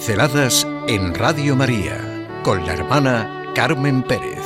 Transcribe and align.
Pinceladas 0.00 0.66
en 0.88 1.14
Radio 1.14 1.54
María 1.54 2.26
con 2.42 2.64
la 2.64 2.72
hermana 2.72 3.52
Carmen 3.54 4.02
Pérez. 4.02 4.40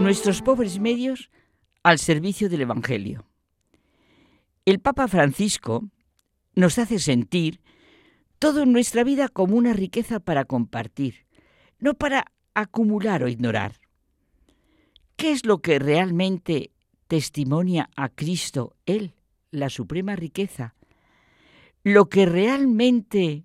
Nuestros 0.00 0.42
pobres 0.42 0.78
medios 0.78 1.30
al 1.82 1.98
servicio 1.98 2.50
del 2.50 2.60
Evangelio. 2.60 3.24
El 4.66 4.80
Papa 4.80 5.08
Francisco 5.08 5.88
nos 6.54 6.78
hace 6.78 6.98
sentir 6.98 7.62
todo 8.38 8.64
en 8.64 8.72
nuestra 8.72 9.02
vida 9.02 9.28
como 9.28 9.56
una 9.56 9.72
riqueza 9.72 10.20
para 10.20 10.44
compartir, 10.44 11.24
no 11.84 11.92
para 11.92 12.24
acumular 12.54 13.22
o 13.22 13.28
ignorar. 13.28 13.78
¿Qué 15.16 15.32
es 15.32 15.44
lo 15.44 15.58
que 15.58 15.78
realmente 15.78 16.70
testimonia 17.08 17.90
a 17.94 18.08
Cristo, 18.08 18.74
Él, 18.86 19.12
la 19.50 19.68
suprema 19.68 20.16
riqueza? 20.16 20.74
Lo 21.82 22.08
que 22.08 22.24
realmente, 22.24 23.44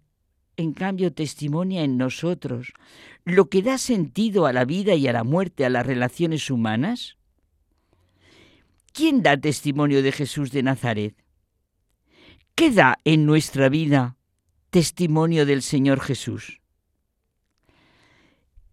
en 0.56 0.72
cambio, 0.72 1.12
testimonia 1.12 1.84
en 1.84 1.98
nosotros, 1.98 2.72
lo 3.26 3.50
que 3.50 3.62
da 3.62 3.78
sentido 3.78 4.46
a 4.46 4.54
la 4.54 4.64
vida 4.64 4.96
y 4.96 5.10
a 5.10 5.12
la 5.12 5.26
muerte, 5.26 5.66
a 5.66 5.70
las 5.70 5.86
relaciones 5.86 6.50
humanas. 6.50 7.18
¿Quién 8.94 9.22
da 9.22 9.36
testimonio 9.36 10.02
de 10.02 10.14
Jesús 10.14 10.52
de 10.52 10.64
Nazaret? 10.64 11.14
¿Qué 12.56 12.72
da 12.72 13.00
en 13.04 13.26
nuestra 13.26 13.68
vida 13.68 14.16
testimonio 14.70 15.46
del 15.46 15.62
Señor 15.62 16.00
Jesús? 16.00 16.59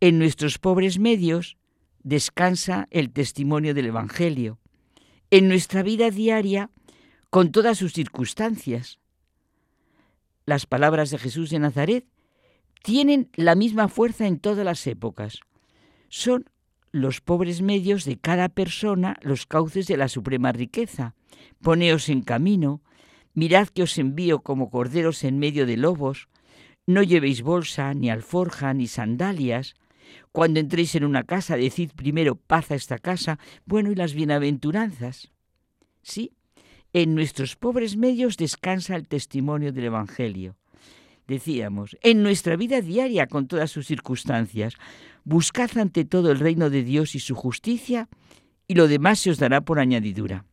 En 0.00 0.18
nuestros 0.18 0.58
pobres 0.58 0.98
medios 0.98 1.56
descansa 2.02 2.86
el 2.90 3.12
testimonio 3.12 3.74
del 3.74 3.86
Evangelio, 3.86 4.58
en 5.30 5.48
nuestra 5.48 5.82
vida 5.82 6.10
diaria 6.10 6.70
con 7.30 7.52
todas 7.52 7.78
sus 7.78 7.92
circunstancias. 7.92 8.98
Las 10.44 10.66
palabras 10.66 11.10
de 11.10 11.18
Jesús 11.18 11.50
de 11.50 11.58
Nazaret 11.58 12.06
tienen 12.82 13.30
la 13.34 13.54
misma 13.54 13.88
fuerza 13.88 14.26
en 14.26 14.38
todas 14.38 14.64
las 14.64 14.86
épocas. 14.86 15.40
Son 16.08 16.44
los 16.92 17.20
pobres 17.20 17.62
medios 17.62 18.04
de 18.04 18.18
cada 18.18 18.48
persona 18.48 19.16
los 19.22 19.46
cauces 19.46 19.86
de 19.86 19.96
la 19.96 20.08
suprema 20.08 20.52
riqueza. 20.52 21.14
Poneos 21.60 22.08
en 22.08 22.22
camino, 22.22 22.80
Mirad 23.36 23.68
que 23.68 23.82
os 23.82 23.98
envío 23.98 24.40
como 24.40 24.70
corderos 24.70 25.22
en 25.22 25.38
medio 25.38 25.66
de 25.66 25.76
lobos. 25.76 26.28
No 26.86 27.02
llevéis 27.02 27.42
bolsa, 27.42 27.92
ni 27.92 28.08
alforja, 28.08 28.72
ni 28.72 28.86
sandalias. 28.86 29.74
Cuando 30.32 30.60
entréis 30.60 30.94
en 30.94 31.04
una 31.04 31.24
casa, 31.24 31.56
decid 31.56 31.90
primero 31.94 32.36
paz 32.36 32.70
a 32.70 32.74
esta 32.74 32.98
casa, 32.98 33.38
bueno, 33.64 33.90
y 33.90 33.94
las 33.94 34.14
bienaventuranzas. 34.14 35.30
Sí, 36.02 36.32
en 36.92 37.14
nuestros 37.14 37.56
pobres 37.56 37.96
medios 37.96 38.36
descansa 38.36 38.96
el 38.96 39.08
testimonio 39.08 39.72
del 39.72 39.84
Evangelio. 39.84 40.56
Decíamos, 41.26 41.96
en 42.02 42.22
nuestra 42.22 42.56
vida 42.56 42.80
diaria 42.80 43.26
con 43.26 43.48
todas 43.48 43.70
sus 43.70 43.86
circunstancias, 43.86 44.74
buscad 45.24 45.76
ante 45.76 46.04
todo 46.04 46.30
el 46.30 46.38
reino 46.38 46.70
de 46.70 46.84
Dios 46.84 47.14
y 47.14 47.20
su 47.20 47.34
justicia, 47.34 48.08
y 48.68 48.74
lo 48.74 48.88
demás 48.88 49.18
se 49.20 49.30
os 49.30 49.38
dará 49.38 49.60
por 49.60 49.78
añadidura. 49.78 50.44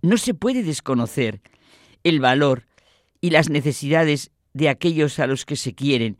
No 0.00 0.16
se 0.16 0.34
puede 0.34 0.62
desconocer 0.62 1.40
el 2.04 2.20
valor 2.20 2.66
y 3.20 3.30
las 3.30 3.50
necesidades 3.50 4.30
de 4.52 4.68
aquellos 4.68 5.18
a 5.18 5.26
los 5.26 5.44
que 5.44 5.56
se 5.56 5.74
quieren 5.74 6.18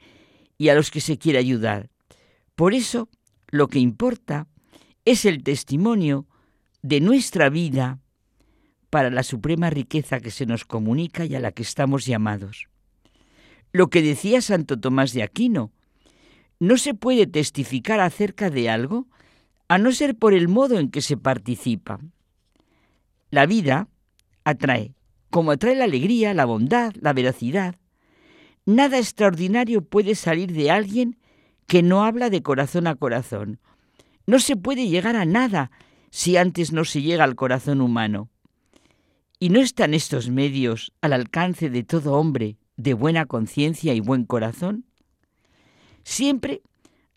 y 0.58 0.68
a 0.68 0.74
los 0.74 0.90
que 0.90 1.00
se 1.00 1.18
quiere 1.18 1.38
ayudar. 1.38 1.90
Por 2.54 2.74
eso, 2.74 3.08
lo 3.48 3.68
que 3.68 3.78
importa 3.78 4.46
es 5.04 5.24
el 5.24 5.42
testimonio 5.42 6.26
de 6.82 7.00
nuestra 7.00 7.48
vida 7.48 8.00
para 8.90 9.10
la 9.10 9.22
suprema 9.22 9.70
riqueza 9.70 10.20
que 10.20 10.30
se 10.30 10.46
nos 10.46 10.64
comunica 10.64 11.24
y 11.24 11.34
a 11.34 11.40
la 11.40 11.52
que 11.52 11.62
estamos 11.62 12.06
llamados. 12.06 12.68
Lo 13.72 13.90
que 13.90 14.02
decía 14.02 14.40
Santo 14.40 14.78
Tomás 14.78 15.12
de 15.12 15.24
Aquino, 15.24 15.72
no 16.60 16.78
se 16.78 16.94
puede 16.94 17.26
testificar 17.26 17.98
acerca 17.98 18.50
de 18.50 18.70
algo 18.70 19.08
a 19.66 19.78
no 19.78 19.90
ser 19.90 20.16
por 20.16 20.32
el 20.32 20.46
modo 20.46 20.78
en 20.78 20.90
que 20.90 21.02
se 21.02 21.16
participa. 21.16 21.98
La 23.30 23.46
vida 23.46 23.88
atrae, 24.44 24.94
como 25.30 25.50
atrae 25.50 25.74
la 25.74 25.84
alegría, 25.84 26.34
la 26.34 26.44
bondad, 26.44 26.94
la 27.00 27.12
veracidad. 27.12 27.74
Nada 28.64 28.98
extraordinario 28.98 29.82
puede 29.82 30.14
salir 30.14 30.52
de 30.52 30.70
alguien 30.70 31.18
que 31.66 31.82
no 31.82 32.04
habla 32.04 32.30
de 32.30 32.42
corazón 32.42 32.86
a 32.86 32.94
corazón. 32.94 33.60
No 34.26 34.38
se 34.38 34.56
puede 34.56 34.88
llegar 34.88 35.16
a 35.16 35.24
nada 35.24 35.70
si 36.10 36.36
antes 36.36 36.72
no 36.72 36.84
se 36.84 37.02
llega 37.02 37.24
al 37.24 37.34
corazón 37.34 37.80
humano. 37.80 38.30
¿Y 39.38 39.48
no 39.48 39.60
están 39.60 39.94
estos 39.94 40.30
medios 40.30 40.92
al 41.00 41.12
alcance 41.12 41.70
de 41.70 41.82
todo 41.82 42.14
hombre 42.14 42.56
de 42.76 42.94
buena 42.94 43.26
conciencia 43.26 43.94
y 43.94 44.00
buen 44.00 44.24
corazón? 44.24 44.86
Siempre, 46.02 46.62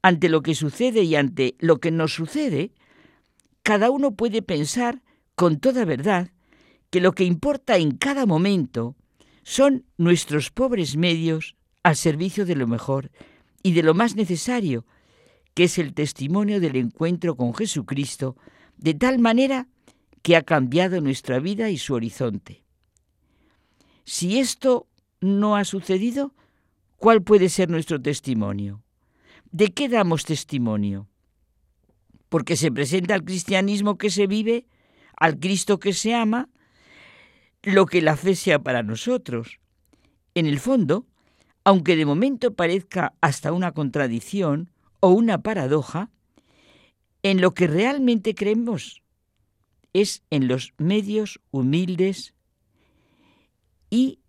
ante 0.02 0.30
lo 0.30 0.42
que 0.42 0.56
sucede 0.56 1.04
y 1.04 1.16
ante 1.16 1.56
lo 1.60 1.80
que 1.80 1.92
nos 1.92 2.14
sucede, 2.14 2.72
cada 3.64 3.92
uno 3.92 4.12
puede 4.16 4.42
pensar 4.42 5.02
con 5.36 5.60
toda 5.60 5.86
verdad 5.86 6.32
que 6.90 7.02
lo 7.02 7.12
que 7.12 7.26
importa 7.26 7.78
en 7.78 7.92
cada 7.92 8.26
momento 8.26 8.96
son 9.44 9.86
nuestros 9.98 10.52
pobres 10.52 10.98
medios 10.98 11.56
al 11.84 11.96
servicio 11.96 12.46
de 12.46 12.56
lo 12.56 12.68
mejor 12.68 13.12
y 13.68 13.74
de 13.74 13.84
lo 13.84 13.94
más 13.94 14.16
necesario, 14.16 14.86
que 15.54 15.66
es 15.66 15.78
el 15.78 15.94
testimonio 15.94 16.62
del 16.62 16.78
encuentro 16.78 17.36
con 17.36 17.54
Jesucristo, 17.54 18.38
de 18.78 18.94
tal 18.94 19.20
manera 19.20 19.68
que 20.22 20.38
ha 20.38 20.44
cambiado 20.44 21.02
nuestra 21.02 21.40
vida 21.40 21.70
y 21.70 21.78
su 21.78 21.94
horizonte. 21.94 22.64
Si 24.06 24.40
esto 24.40 24.88
no 25.20 25.58
ha 25.58 25.66
sucedido, 25.66 26.34
¿cuál 26.96 27.24
puede 27.24 27.50
ser 27.50 27.70
nuestro 27.70 28.02
testimonio? 28.02 28.86
¿De 29.52 29.74
qué 29.74 29.90
damos 29.90 30.24
testimonio? 30.24 31.10
Porque 32.30 32.56
se 32.56 32.72
presenta 32.72 33.16
el 33.16 33.26
cristianismo 33.26 33.98
que 33.98 34.12
se 34.12 34.28
vive 34.28 34.66
al 35.18 35.40
Cristo 35.40 35.78
que 35.78 35.92
se 35.92 36.16
ama, 36.16 36.48
lo 37.64 37.86
que 37.86 38.02
la 38.02 38.16
fe 38.16 38.34
sea 38.36 38.60
para 38.60 38.82
nosotros. 38.82 39.60
En 40.36 40.46
el 40.46 40.62
fondo, 40.62 41.06
aunque 41.68 41.98
de 41.98 42.06
momento 42.06 42.54
parezca 42.54 43.14
hasta 43.20 43.52
una 43.52 43.74
contradicción 43.74 44.70
o 45.02 45.10
una 45.10 45.44
paradoja, 45.44 46.10
en 47.24 47.42
lo 47.42 47.54
que 47.54 47.68
realmente 47.68 48.36
creemos 48.36 49.04
es 49.92 50.24
en 50.30 50.48
los 50.48 50.74
medios 50.78 51.42
humildes 51.52 52.34
y 53.90 54.20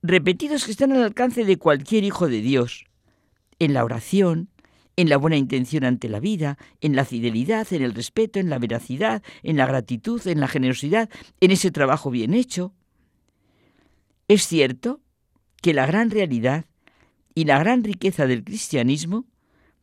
repetidos 0.00 0.64
que 0.64 0.70
están 0.70 0.92
al 0.92 1.02
alcance 1.02 1.44
de 1.44 1.58
cualquier 1.58 2.04
hijo 2.04 2.26
de 2.26 2.40
Dios, 2.40 2.86
en 3.58 3.74
la 3.74 3.84
oración, 3.84 4.48
en 4.96 5.10
la 5.10 5.18
buena 5.18 5.36
intención 5.36 5.84
ante 5.84 6.08
la 6.08 6.20
vida, 6.20 6.56
en 6.80 6.96
la 6.96 7.04
fidelidad, 7.04 7.70
en 7.70 7.82
el 7.82 7.92
respeto, 7.92 8.40
en 8.40 8.48
la 8.48 8.58
veracidad, 8.58 9.22
en 9.42 9.58
la 9.58 9.66
gratitud, 9.66 10.26
en 10.26 10.40
la 10.40 10.48
generosidad, 10.48 11.10
en 11.40 11.50
ese 11.50 11.70
trabajo 11.70 12.10
bien 12.10 12.32
hecho. 12.32 12.72
Es 14.26 14.46
cierto 14.46 15.02
que 15.64 15.72
la 15.72 15.86
gran 15.86 16.10
realidad 16.10 16.66
y 17.34 17.46
la 17.46 17.58
gran 17.58 17.84
riqueza 17.84 18.26
del 18.26 18.44
cristianismo, 18.44 19.24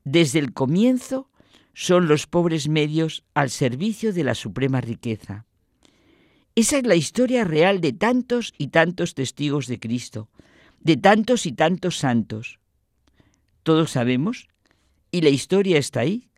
desde 0.03 0.37
el 0.37 0.53
comienzo, 0.53 1.31
son 1.73 2.07
los 2.07 2.27
pobres 2.27 2.69
medios 2.69 3.23
al 3.33 3.49
servicio 3.49 4.13
de 4.13 4.23
la 4.23 4.35
suprema 4.35 4.79
riqueza. 4.79 5.47
Esa 6.53 6.77
es 6.77 6.85
la 6.85 6.93
historia 6.93 7.45
real 7.45 7.81
de 7.81 7.93
tantos 7.93 8.53
y 8.59 8.67
tantos 8.67 9.15
testigos 9.15 9.65
de 9.65 9.79
Cristo, 9.79 10.29
de 10.81 10.97
tantos 10.97 11.47
y 11.47 11.51
tantos 11.51 11.97
santos. 11.97 12.59
Todos 13.63 13.89
sabemos 13.89 14.49
y 15.09 15.21
la 15.21 15.29
historia 15.29 15.79
está 15.79 16.01
ahí, 16.01 16.29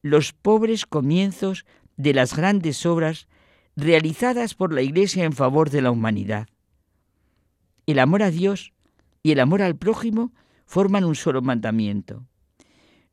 los 0.00 0.32
pobres 0.32 0.86
comienzos 0.86 1.66
de 1.98 2.14
las 2.14 2.34
grandes 2.34 2.86
obras 2.86 3.28
realizadas 3.76 4.54
por 4.54 4.72
la 4.72 4.80
Iglesia 4.80 5.24
en 5.24 5.34
favor 5.34 5.68
de 5.68 5.82
la 5.82 5.90
humanidad. 5.90 6.48
El 7.90 7.98
amor 7.98 8.22
a 8.22 8.30
Dios 8.30 8.72
y 9.24 9.32
el 9.32 9.40
amor 9.40 9.62
al 9.62 9.76
prójimo 9.76 10.32
forman 10.64 11.02
un 11.02 11.16
solo 11.16 11.42
mandamiento. 11.42 12.24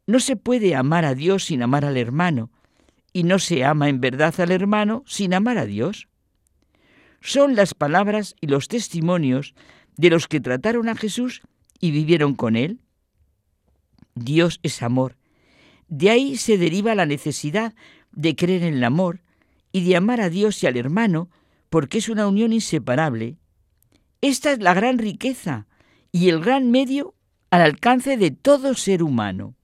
No 0.06 0.20
se 0.20 0.36
puede 0.36 0.76
amar 0.76 1.04
a 1.04 1.16
Dios 1.16 1.46
sin 1.46 1.64
amar 1.64 1.84
al 1.84 1.98
hermano, 1.98 2.52
y 3.12 3.24
no 3.24 3.40
se 3.40 3.66
ama 3.66 3.90
en 3.90 4.02
verdad 4.02 4.40
al 4.40 4.52
hermano 4.52 5.04
sin 5.08 5.34
amar 5.34 5.58
a 5.58 5.66
Dios. 5.66 6.10
Son 7.22 7.56
las 7.56 7.74
palabras 7.74 8.36
y 8.40 8.46
los 8.46 8.68
testimonios 8.68 9.56
de 9.96 10.12
los 10.12 10.28
que 10.28 10.42
trataron 10.42 10.90
a 10.90 10.96
Jesús 10.96 11.42
y 11.80 11.90
vivieron 11.90 12.36
con 12.36 12.56
él. 12.56 12.80
Dios 14.14 14.60
es 14.62 14.84
amor. 14.84 15.18
De 15.88 16.12
ahí 16.12 16.38
se 16.38 16.60
deriva 16.60 16.94
la 16.94 17.08
necesidad 17.08 17.74
de 18.12 18.36
creer 18.36 18.62
en 18.62 18.76
el 18.76 18.84
amor 18.84 19.22
y 19.72 19.84
de 19.90 19.96
amar 19.96 20.22
a 20.22 20.30
Dios 20.30 20.62
y 20.62 20.68
al 20.68 20.78
hermano, 20.78 21.32
porque 21.72 21.98
es 21.98 22.10
una 22.10 22.28
unión 22.28 22.54
inseparable. 22.54 23.38
Esta 24.22 24.52
es 24.52 24.60
la 24.60 24.74
gran 24.74 24.98
riqueza 24.98 25.68
y 26.12 26.30
el 26.30 26.40
gran 26.40 26.72
medio 26.72 27.14
al 27.50 27.62
alcance 27.62 28.18
de 28.18 28.31
todo 28.31 28.74
ser 28.74 29.04
humano. 29.04 29.56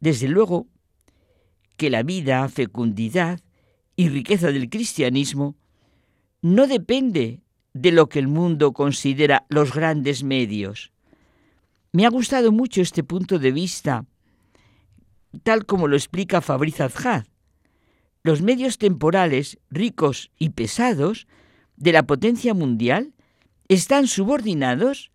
Desde 0.00 0.28
luego 0.28 0.66
que 1.76 1.90
la 1.90 2.02
vida, 2.02 2.48
fecundidad 2.48 3.40
y 3.96 4.08
riqueza 4.08 4.48
del 4.48 4.68
cristianismo 4.68 5.56
no 6.42 6.66
depende 6.66 7.40
de 7.72 7.92
lo 7.92 8.08
que 8.08 8.18
el 8.18 8.28
mundo 8.28 8.72
considera 8.72 9.46
los 9.48 9.72
grandes 9.72 10.22
medios. 10.22 10.92
Me 11.92 12.06
ha 12.06 12.10
gustado 12.10 12.52
mucho 12.52 12.82
este 12.82 13.04
punto 13.04 13.38
de 13.38 13.52
vista, 13.52 14.04
tal 15.42 15.66
como 15.66 15.88
lo 15.88 15.96
explica 15.96 16.40
Fabriz 16.40 16.80
Azhad. 16.80 17.24
Los 18.22 18.42
medios 18.42 18.78
temporales, 18.78 19.58
ricos 19.70 20.30
y 20.38 20.50
pesados, 20.50 21.26
de 21.76 21.92
la 21.92 22.04
potencia 22.04 22.54
mundial 22.54 23.14
están 23.68 24.06
subordinados 24.06 25.10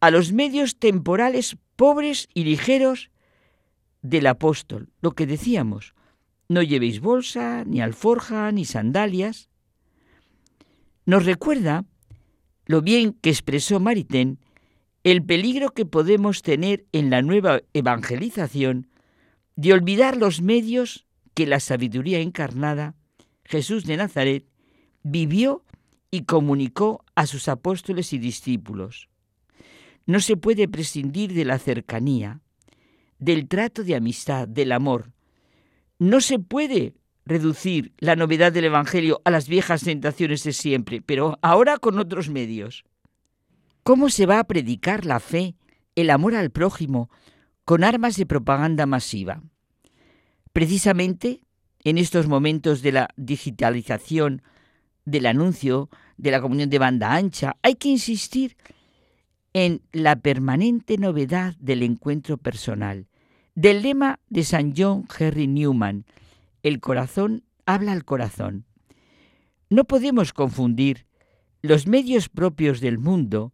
a 0.00 0.10
los 0.10 0.32
medios 0.32 0.78
temporales 0.78 1.56
pobres 1.76 2.28
y 2.34 2.44
ligeros 2.44 3.10
del 4.02 4.26
apóstol, 4.26 4.90
lo 5.00 5.12
que 5.12 5.26
decíamos, 5.26 5.94
no 6.48 6.62
llevéis 6.62 7.00
bolsa, 7.00 7.64
ni 7.64 7.80
alforja, 7.80 8.50
ni 8.52 8.64
sandalias. 8.64 9.48
Nos 11.06 11.24
recuerda 11.24 11.84
lo 12.66 12.82
bien 12.82 13.12
que 13.12 13.30
expresó 13.30 13.80
Maritain 13.80 14.38
el 15.04 15.24
peligro 15.24 15.70
que 15.70 15.84
podemos 15.86 16.42
tener 16.42 16.86
en 16.92 17.10
la 17.10 17.22
nueva 17.22 17.62
evangelización 17.72 18.88
de 19.56 19.72
olvidar 19.72 20.16
los 20.16 20.42
medios 20.42 21.06
que 21.34 21.46
la 21.46 21.60
sabiduría 21.60 22.20
encarnada, 22.20 22.94
Jesús 23.44 23.84
de 23.84 23.96
Nazaret, 23.96 24.46
vivió 25.02 25.64
y 26.12 26.24
comunicó 26.24 27.04
a 27.16 27.26
sus 27.26 27.48
apóstoles 27.48 28.12
y 28.12 28.18
discípulos. 28.18 29.08
No 30.06 30.20
se 30.20 30.36
puede 30.36 30.68
prescindir 30.68 31.32
de 31.32 31.46
la 31.46 31.58
cercanía, 31.58 32.42
del 33.18 33.48
trato 33.48 33.82
de 33.82 33.96
amistad, 33.96 34.46
del 34.46 34.72
amor. 34.72 35.10
No 35.98 36.20
se 36.20 36.38
puede 36.38 36.94
reducir 37.24 37.92
la 37.98 38.14
novedad 38.14 38.52
del 38.52 38.66
Evangelio 38.66 39.22
a 39.24 39.30
las 39.30 39.48
viejas 39.48 39.84
tentaciones 39.84 40.44
de 40.44 40.52
siempre, 40.52 41.00
pero 41.00 41.38
ahora 41.40 41.78
con 41.78 41.98
otros 41.98 42.28
medios. 42.28 42.84
¿Cómo 43.82 44.10
se 44.10 44.26
va 44.26 44.38
a 44.38 44.44
predicar 44.44 45.06
la 45.06 45.18
fe, 45.18 45.54
el 45.96 46.10
amor 46.10 46.34
al 46.34 46.50
prójimo, 46.50 47.10
con 47.64 47.84
armas 47.84 48.16
de 48.16 48.26
propaganda 48.26 48.84
masiva? 48.84 49.42
Precisamente 50.52 51.40
en 51.84 51.96
estos 51.96 52.26
momentos 52.26 52.82
de 52.82 52.92
la 52.92 53.08
digitalización, 53.16 54.42
del 55.04 55.26
anuncio, 55.26 55.88
de 56.16 56.30
la 56.30 56.40
comunión 56.40 56.70
de 56.70 56.78
banda 56.78 57.14
ancha, 57.14 57.56
hay 57.62 57.74
que 57.74 57.88
insistir 57.88 58.56
en 59.52 59.82
la 59.92 60.16
permanente 60.16 60.96
novedad 60.98 61.54
del 61.58 61.82
encuentro 61.82 62.38
personal, 62.38 63.06
del 63.54 63.82
lema 63.82 64.20
de 64.28 64.44
San 64.44 64.74
John 64.76 65.06
Henry 65.18 65.46
Newman, 65.46 66.06
el 66.62 66.80
corazón 66.80 67.44
habla 67.66 67.92
al 67.92 68.04
corazón. 68.04 68.64
No 69.68 69.84
podemos 69.84 70.32
confundir 70.32 71.06
los 71.60 71.86
medios 71.86 72.28
propios 72.28 72.80
del 72.80 72.98
mundo 72.98 73.52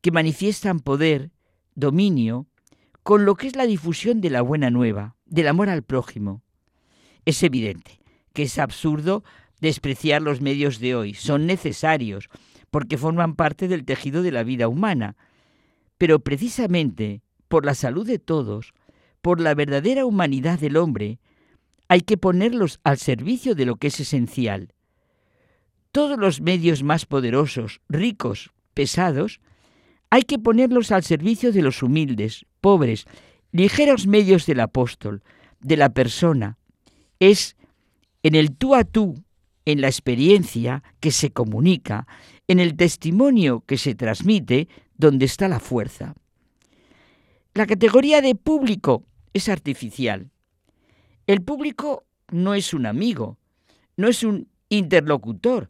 que 0.00 0.12
manifiestan 0.12 0.80
poder, 0.80 1.30
dominio, 1.74 2.46
con 3.02 3.24
lo 3.24 3.36
que 3.36 3.46
es 3.46 3.56
la 3.56 3.66
difusión 3.66 4.20
de 4.20 4.30
la 4.30 4.42
buena 4.42 4.70
nueva, 4.70 5.16
del 5.24 5.48
amor 5.48 5.68
al 5.68 5.82
prójimo. 5.82 6.42
Es 7.24 7.42
evidente 7.42 8.00
que 8.32 8.44
es 8.44 8.58
absurdo 8.58 9.24
despreciar 9.60 10.22
los 10.22 10.40
medios 10.40 10.78
de 10.78 10.94
hoy, 10.94 11.14
son 11.14 11.46
necesarios 11.46 12.28
porque 12.70 12.98
forman 12.98 13.34
parte 13.34 13.68
del 13.68 13.84
tejido 13.84 14.22
de 14.22 14.32
la 14.32 14.42
vida 14.42 14.68
humana, 14.68 15.16
pero 15.96 16.20
precisamente 16.20 17.22
por 17.48 17.64
la 17.64 17.74
salud 17.74 18.06
de 18.06 18.18
todos, 18.18 18.72
por 19.22 19.40
la 19.40 19.54
verdadera 19.54 20.04
humanidad 20.04 20.58
del 20.58 20.76
hombre, 20.76 21.18
hay 21.88 22.02
que 22.02 22.18
ponerlos 22.18 22.80
al 22.84 22.98
servicio 22.98 23.54
de 23.54 23.64
lo 23.64 23.76
que 23.76 23.88
es 23.88 23.98
esencial. 24.00 24.74
Todos 25.90 26.18
los 26.18 26.40
medios 26.40 26.82
más 26.82 27.06
poderosos, 27.06 27.80
ricos, 27.88 28.50
pesados, 28.74 29.40
hay 30.10 30.22
que 30.22 30.38
ponerlos 30.38 30.92
al 30.92 31.02
servicio 31.02 31.52
de 31.52 31.62
los 31.62 31.82
humildes, 31.82 32.44
pobres, 32.60 33.06
ligeros 33.52 34.06
medios 34.06 34.46
del 34.46 34.60
apóstol, 34.60 35.22
de 35.60 35.76
la 35.76 35.88
persona. 35.90 36.58
Es 37.18 37.56
en 38.22 38.34
el 38.34 38.54
tú 38.54 38.74
a 38.74 38.84
tú, 38.84 39.24
en 39.68 39.82
la 39.82 39.88
experiencia 39.88 40.82
que 40.98 41.10
se 41.10 41.30
comunica, 41.30 42.06
en 42.46 42.58
el 42.58 42.74
testimonio 42.74 43.64
que 43.66 43.76
se 43.76 43.94
transmite, 43.94 44.66
donde 44.96 45.26
está 45.26 45.46
la 45.46 45.60
fuerza. 45.60 46.14
La 47.52 47.66
categoría 47.66 48.22
de 48.22 48.34
público 48.34 49.04
es 49.34 49.50
artificial. 49.50 50.30
El 51.26 51.42
público 51.42 52.06
no 52.30 52.54
es 52.54 52.72
un 52.72 52.86
amigo, 52.86 53.36
no 53.98 54.08
es 54.08 54.22
un 54.22 54.48
interlocutor. 54.70 55.68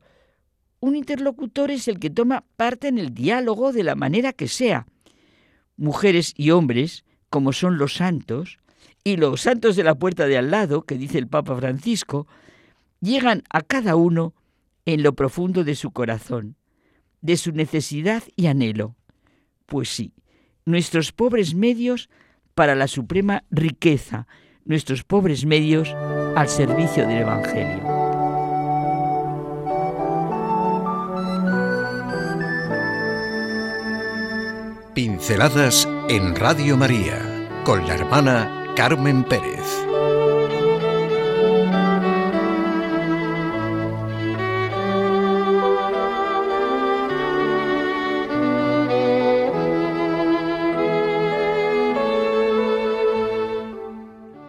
Un 0.78 0.94
interlocutor 0.94 1.72
es 1.72 1.88
el 1.88 1.98
que 1.98 2.10
toma 2.10 2.44
parte 2.54 2.86
en 2.86 2.98
el 2.98 3.12
diálogo 3.12 3.72
de 3.72 3.82
la 3.82 3.96
manera 3.96 4.32
que 4.32 4.46
sea. 4.46 4.86
Mujeres 5.76 6.34
y 6.36 6.50
hombres, 6.50 7.04
como 7.30 7.52
son 7.52 7.78
los 7.78 7.94
santos, 7.94 8.60
y 9.02 9.16
los 9.16 9.40
santos 9.40 9.74
de 9.74 9.82
la 9.82 9.96
puerta 9.96 10.28
de 10.28 10.38
al 10.38 10.52
lado, 10.52 10.82
que 10.82 10.96
dice 10.96 11.18
el 11.18 11.26
Papa 11.26 11.56
Francisco, 11.56 12.28
llegan 13.00 13.44
a 13.50 13.62
cada 13.62 13.96
uno 13.96 14.34
en 14.86 15.02
lo 15.02 15.14
profundo 15.14 15.64
de 15.64 15.74
su 15.74 15.90
corazón, 15.90 16.56
de 17.20 17.36
su 17.36 17.52
necesidad 17.52 18.22
y 18.36 18.46
anhelo. 18.46 18.96
Pues 19.66 19.88
sí, 19.88 20.14
nuestros 20.64 21.12
pobres 21.12 21.54
medios 21.54 22.08
para 22.54 22.74
la 22.74 22.88
suprema 22.88 23.44
riqueza, 23.50 24.26
nuestros 24.64 25.04
pobres 25.04 25.44
medios 25.44 25.94
al 26.36 26.48
servicio 26.48 27.06
del 27.06 27.18
Evangelio. 27.18 27.98
Pinceladas 34.94 35.88
en 36.08 36.34
Radio 36.34 36.76
María 36.76 37.38
con 37.64 37.86
la 37.86 37.94
hermana 37.94 38.72
Carmen 38.74 39.22
Pérez. 39.22 40.17